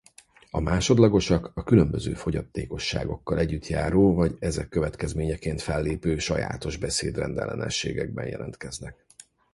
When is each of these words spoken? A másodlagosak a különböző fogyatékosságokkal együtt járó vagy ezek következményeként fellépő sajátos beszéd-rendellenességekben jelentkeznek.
A 0.51 0.59
másodlagosak 0.59 1.51
a 1.53 1.63
különböző 1.63 2.13
fogyatékosságokkal 2.13 3.39
együtt 3.39 3.67
járó 3.67 4.13
vagy 4.13 4.35
ezek 4.39 4.69
következményeként 4.69 5.61
fellépő 5.61 6.17
sajátos 6.17 6.77
beszéd-rendellenességekben 6.77 8.27
jelentkeznek. 8.27 9.05